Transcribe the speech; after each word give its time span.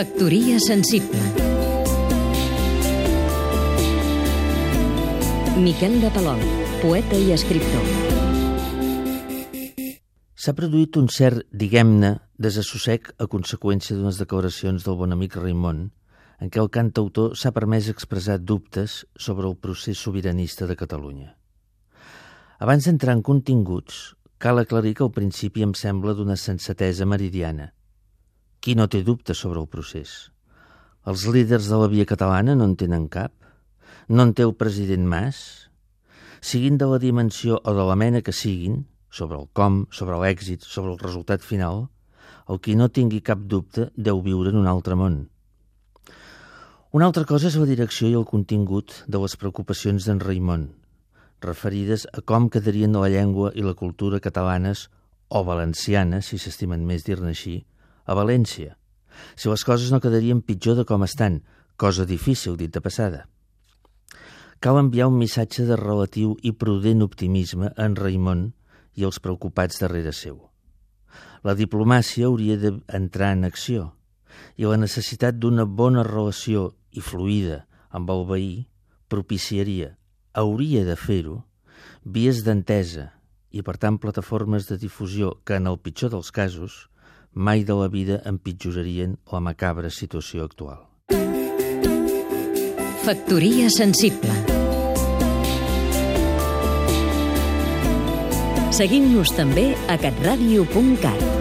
Factoria 0.00 0.56
sensible 0.64 1.20
Miquel 5.60 5.98
de 6.00 6.08
Palol, 6.14 6.40
poeta 6.80 7.18
i 7.20 7.34
escriptor 7.34 7.82
S'ha 10.40 10.54
produït 10.56 10.96
un 10.96 11.10
cert, 11.12 11.42
diguem-ne, 11.52 12.14
desassossec 12.40 13.10
a 13.20 13.26
conseqüència 13.28 13.98
d'unes 13.98 14.16
declaracions 14.22 14.86
del 14.86 14.96
bon 15.02 15.12
amic 15.12 15.36
Raimon 15.36 15.82
en 16.40 16.48
què 16.48 16.62
el 16.62 16.72
cantautor 16.72 17.34
s'ha 17.36 17.52
permès 17.58 17.90
expressar 17.92 18.38
dubtes 18.40 19.02
sobre 19.18 19.50
el 19.50 19.58
procés 19.66 20.00
sobiranista 20.00 20.70
de 20.70 20.78
Catalunya. 20.80 21.34
Abans 22.56 22.88
d'entrar 22.88 23.18
en 23.18 23.20
continguts, 23.20 24.00
cal 24.40 24.64
aclarir 24.64 24.94
que 24.96 25.04
al 25.04 25.12
principi 25.12 25.68
em 25.68 25.76
sembla 25.76 26.16
d'una 26.16 26.38
sensatesa 26.40 27.04
meridiana– 27.04 27.68
qui 28.60 28.76
no 28.76 28.86
té 28.92 29.00
dubtes 29.04 29.40
sobre 29.40 29.60
el 29.62 29.68
procés? 29.72 30.30
Els 31.08 31.24
líders 31.32 31.70
de 31.72 31.78
la 31.80 31.88
via 31.88 32.04
catalana 32.08 32.54
no 32.54 32.66
en 32.68 32.76
tenen 32.76 33.06
cap? 33.08 33.32
No 34.08 34.26
en 34.28 34.34
té 34.36 34.44
el 34.44 34.52
president 34.52 35.06
Mas? 35.08 35.38
Siguin 36.44 36.76
de 36.80 36.88
la 36.90 36.98
dimensió 37.00 37.60
o 37.64 37.74
de 37.76 37.86
la 37.88 37.96
mena 37.96 38.20
que 38.20 38.36
siguin, 38.36 38.82
sobre 39.10 39.38
el 39.40 39.48
com, 39.56 39.86
sobre 39.90 40.18
l'èxit, 40.20 40.64
sobre 40.64 40.92
el 40.92 41.00
resultat 41.00 41.40
final, 41.40 41.86
el 42.52 42.60
qui 42.60 42.76
no 42.76 42.90
tingui 42.92 43.22
cap 43.24 43.40
dubte 43.48 43.88
deu 43.96 44.20
viure 44.20 44.52
en 44.52 44.60
un 44.60 44.68
altre 44.68 44.96
món. 44.96 45.22
Una 46.92 47.06
altra 47.06 47.24
cosa 47.24 47.48
és 47.48 47.56
la 47.56 47.68
direcció 47.70 48.10
i 48.10 48.16
el 48.18 48.28
contingut 48.28 48.92
de 49.06 49.18
les 49.22 49.36
preocupacions 49.40 50.04
d'en 50.04 50.20
Raimon, 50.20 50.68
referides 51.40 52.06
a 52.12 52.20
com 52.20 52.50
quedarien 52.52 52.92
la 52.98 53.08
llengua 53.08 53.52
i 53.54 53.64
la 53.64 53.76
cultura 53.78 54.20
catalanes 54.20 54.88
o 55.30 55.44
valencianes, 55.46 56.26
si 56.26 56.38
s'estimen 56.42 56.84
més 56.84 57.06
dir-ne 57.06 57.30
així, 57.32 57.60
a 58.10 58.16
València, 58.18 58.74
si 59.38 59.50
les 59.52 59.62
coses 59.64 59.92
no 59.94 60.00
quedarien 60.02 60.42
pitjor 60.42 60.80
de 60.80 60.84
com 60.88 61.04
estan, 61.06 61.40
cosa 61.78 62.06
difícil 62.08 62.56
dit 62.58 62.72
de 62.74 62.82
passada. 62.82 63.26
Cal 64.60 64.80
enviar 64.80 65.08
un 65.08 65.18
missatge 65.20 65.64
de 65.68 65.76
relatiu 65.78 66.34
i 66.42 66.52
prudent 66.52 67.04
optimisme 67.06 67.70
a 67.70 67.86
en 67.86 67.94
Raimon 67.96 68.50
i 68.98 69.06
els 69.08 69.20
preocupats 69.22 69.80
darrere 69.80 70.12
seu. 70.12 70.36
La 71.46 71.54
diplomàcia 71.56 72.26
hauria 72.28 72.58
d'entrar 72.60 73.30
en 73.36 73.46
acció 73.48 73.92
i 74.60 74.66
la 74.68 74.76
necessitat 74.76 75.38
d'una 75.38 75.64
bona 75.64 76.04
relació 76.04 76.72
i 76.92 77.00
fluida 77.00 77.62
amb 77.88 78.10
el 78.12 78.26
veí 78.28 78.52
propiciaria, 79.08 79.94
hauria 80.34 80.84
de 80.84 80.98
fer-ho, 80.98 81.40
vies 82.04 82.44
d'entesa 82.44 83.08
i, 83.50 83.64
per 83.66 83.78
tant, 83.80 83.96
plataformes 83.98 84.68
de 84.68 84.76
difusió 84.78 85.38
que, 85.44 85.56
en 85.56 85.66
el 85.66 85.80
pitjor 85.82 86.12
dels 86.12 86.30
casos, 86.30 86.89
mai 87.34 87.64
de 87.64 87.74
la 87.74 87.88
vida 87.88 88.20
empitjorarien 88.26 89.18
la 89.32 89.40
macabra 89.40 89.90
situació 89.90 90.44
actual. 90.44 90.86
Factoria 93.00 93.70
sensible 93.72 94.34
Seguim-nos 98.80 99.32
també 99.36 99.70
a 99.90 99.98
catradio.cat 100.00 101.39